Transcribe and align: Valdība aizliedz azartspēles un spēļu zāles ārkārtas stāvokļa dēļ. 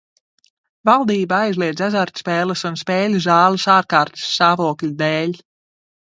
Valdība 0.89 1.37
aizliedz 1.49 1.83
azartspēles 1.87 2.65
un 2.71 2.79
spēļu 2.85 3.21
zāles 3.27 3.67
ārkārtas 3.75 4.27
stāvokļa 4.35 4.93
dēļ. 5.05 5.39